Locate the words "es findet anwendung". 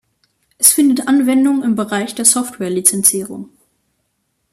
0.57-1.61